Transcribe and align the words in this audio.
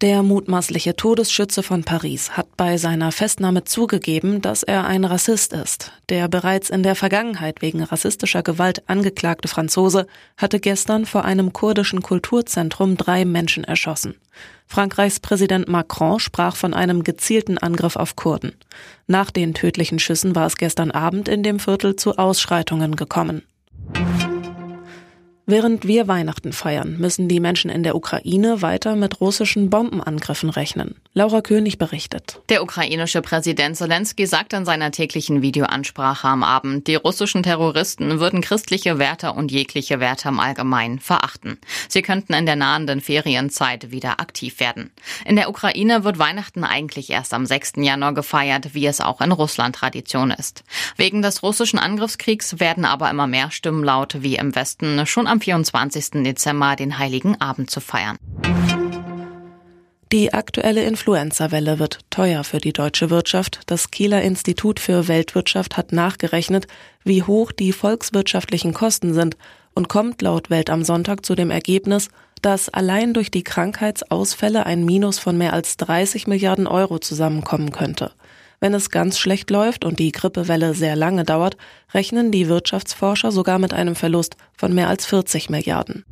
Der 0.00 0.22
mutmaßliche 0.22 0.96
Todesschütze 0.96 1.62
von 1.62 1.84
Paris 1.84 2.30
hat 2.30 2.56
bei 2.56 2.78
seiner 2.78 3.12
Festnahme 3.12 3.64
zugegeben, 3.64 4.40
dass 4.40 4.62
er 4.62 4.86
ein 4.86 5.04
Rassist 5.04 5.52
ist. 5.52 5.92
Der 6.08 6.26
bereits 6.26 6.70
in 6.70 6.82
der 6.82 6.94
Vergangenheit 6.94 7.60
wegen 7.60 7.82
rassistischer 7.82 8.42
Gewalt 8.42 8.88
angeklagte 8.88 9.46
Franzose 9.46 10.06
hatte 10.38 10.58
gestern 10.58 11.04
vor 11.04 11.26
einem 11.26 11.52
kurdischen 11.52 12.00
Kulturzentrum 12.00 12.96
drei 12.96 13.26
Menschen 13.26 13.62
erschossen. 13.64 14.14
Frankreichs 14.66 15.20
Präsident 15.20 15.68
Macron 15.68 16.18
sprach 16.18 16.56
von 16.56 16.72
einem 16.72 17.04
gezielten 17.04 17.58
Angriff 17.58 17.96
auf 17.96 18.16
Kurden. 18.16 18.52
Nach 19.06 19.30
den 19.30 19.52
tödlichen 19.52 19.98
Schüssen 19.98 20.34
war 20.34 20.46
es 20.46 20.56
gestern 20.56 20.92
Abend 20.92 21.28
in 21.28 21.42
dem 21.42 21.58
Viertel 21.58 21.96
zu 21.96 22.16
Ausschreitungen 22.16 22.96
gekommen. 22.96 23.42
Während 25.50 25.84
wir 25.84 26.06
Weihnachten 26.06 26.52
feiern, 26.52 26.96
müssen 27.00 27.26
die 27.26 27.40
Menschen 27.40 27.72
in 27.72 27.82
der 27.82 27.96
Ukraine 27.96 28.62
weiter 28.62 28.94
mit 28.94 29.20
russischen 29.20 29.68
Bombenangriffen 29.68 30.48
rechnen. 30.48 30.99
Laura 31.12 31.40
König 31.40 31.76
berichtet. 31.76 32.40
Der 32.50 32.62
ukrainische 32.62 33.20
Präsident 33.20 33.76
Zelensky 33.76 34.28
sagt 34.28 34.52
in 34.52 34.64
seiner 34.64 34.92
täglichen 34.92 35.42
Videoansprache 35.42 36.28
am 36.28 36.44
Abend, 36.44 36.86
die 36.86 36.94
russischen 36.94 37.42
Terroristen 37.42 38.20
würden 38.20 38.40
christliche 38.40 39.00
Werte 39.00 39.32
und 39.32 39.50
jegliche 39.50 39.98
Werte 39.98 40.28
im 40.28 40.38
Allgemeinen 40.38 41.00
verachten. 41.00 41.58
Sie 41.88 42.02
könnten 42.02 42.32
in 42.32 42.46
der 42.46 42.54
nahenden 42.54 43.00
Ferienzeit 43.00 43.90
wieder 43.90 44.20
aktiv 44.20 44.60
werden. 44.60 44.92
In 45.24 45.34
der 45.34 45.50
Ukraine 45.50 46.04
wird 46.04 46.20
Weihnachten 46.20 46.62
eigentlich 46.62 47.10
erst 47.10 47.34
am 47.34 47.44
6. 47.44 47.72
Januar 47.78 48.14
gefeiert, 48.14 48.72
wie 48.74 48.86
es 48.86 49.00
auch 49.00 49.20
in 49.20 49.32
Russland 49.32 49.74
Tradition 49.74 50.30
ist. 50.30 50.62
Wegen 50.94 51.22
des 51.22 51.42
russischen 51.42 51.80
Angriffskriegs 51.80 52.60
werden 52.60 52.84
aber 52.84 53.10
immer 53.10 53.26
mehr 53.26 53.50
Stimmen 53.50 53.82
laut, 53.82 54.22
wie 54.22 54.36
im 54.36 54.54
Westen 54.54 55.04
schon 55.06 55.26
am 55.26 55.40
24. 55.40 56.22
Dezember 56.22 56.76
den 56.76 56.98
Heiligen 56.98 57.40
Abend 57.40 57.68
zu 57.68 57.80
feiern. 57.80 58.16
Die 60.12 60.34
aktuelle 60.34 60.82
Influenza-Welle 60.82 61.78
wird 61.78 62.00
teuer 62.10 62.42
für 62.42 62.58
die 62.58 62.72
deutsche 62.72 63.10
Wirtschaft. 63.10 63.60
Das 63.66 63.92
Kieler 63.92 64.22
Institut 64.22 64.80
für 64.80 65.06
Weltwirtschaft 65.06 65.76
hat 65.76 65.92
nachgerechnet, 65.92 66.66
wie 67.04 67.22
hoch 67.22 67.52
die 67.52 67.72
volkswirtschaftlichen 67.72 68.74
Kosten 68.74 69.14
sind 69.14 69.36
und 69.72 69.88
kommt 69.88 70.20
laut 70.20 70.50
Welt 70.50 70.68
am 70.68 70.82
Sonntag 70.82 71.24
zu 71.24 71.36
dem 71.36 71.52
Ergebnis, 71.52 72.08
dass 72.42 72.68
allein 72.68 73.14
durch 73.14 73.30
die 73.30 73.44
Krankheitsausfälle 73.44 74.66
ein 74.66 74.84
Minus 74.84 75.20
von 75.20 75.38
mehr 75.38 75.52
als 75.52 75.76
30 75.76 76.26
Milliarden 76.26 76.66
Euro 76.66 76.98
zusammenkommen 76.98 77.70
könnte. 77.70 78.10
Wenn 78.58 78.74
es 78.74 78.90
ganz 78.90 79.16
schlecht 79.16 79.48
läuft 79.50 79.84
und 79.84 80.00
die 80.00 80.10
Grippewelle 80.10 80.74
sehr 80.74 80.96
lange 80.96 81.22
dauert, 81.22 81.56
rechnen 81.94 82.32
die 82.32 82.48
Wirtschaftsforscher 82.48 83.30
sogar 83.30 83.60
mit 83.60 83.72
einem 83.72 83.94
Verlust 83.94 84.36
von 84.56 84.74
mehr 84.74 84.88
als 84.88 85.06
40 85.06 85.50
Milliarden. 85.50 86.04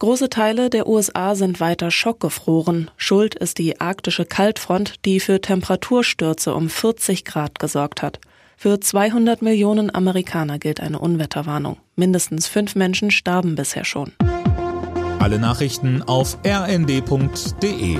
Große 0.00 0.30
Teile 0.30 0.70
der 0.70 0.86
USA 0.86 1.34
sind 1.34 1.58
weiter 1.58 1.90
schockgefroren. 1.90 2.88
Schuld 2.96 3.34
ist 3.34 3.58
die 3.58 3.80
arktische 3.80 4.24
Kaltfront, 4.24 5.04
die 5.04 5.18
für 5.18 5.40
Temperaturstürze 5.40 6.54
um 6.54 6.68
40 6.68 7.24
Grad 7.24 7.58
gesorgt 7.58 8.00
hat. 8.00 8.20
Für 8.56 8.78
200 8.78 9.42
Millionen 9.42 9.92
Amerikaner 9.92 10.60
gilt 10.60 10.80
eine 10.80 11.00
Unwetterwarnung. 11.00 11.78
Mindestens 11.96 12.46
fünf 12.46 12.76
Menschen 12.76 13.10
starben 13.10 13.56
bisher 13.56 13.84
schon. 13.84 14.12
Alle 15.18 15.40
Nachrichten 15.40 16.02
auf 16.02 16.38
rnd.de 16.46 17.98